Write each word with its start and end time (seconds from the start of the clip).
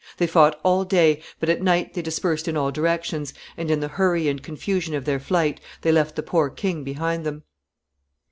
They 0.17 0.25
fought 0.25 0.59
all 0.63 0.83
day, 0.83 1.21
but 1.39 1.47
at 1.47 1.61
night 1.61 1.93
they 1.93 2.01
dispersed 2.01 2.47
in 2.47 2.57
all 2.57 2.71
directions, 2.71 3.35
and 3.55 3.69
in 3.69 3.81
the 3.81 3.87
hurry 3.87 4.27
and 4.27 4.41
confusion 4.41 4.95
of 4.95 5.05
their 5.05 5.19
flight 5.19 5.59
they 5.81 5.91
left 5.91 6.15
the 6.15 6.23
poor 6.23 6.49
king 6.49 6.83
behind 6.83 7.23
them. 7.23 7.43